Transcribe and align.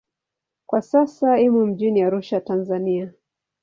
Kwa 0.65 0.81
sasa 0.81 1.37
imo 1.39 1.65
mjini 1.65 2.03
Arusha, 2.03 2.41
Tanzania. 2.41 3.13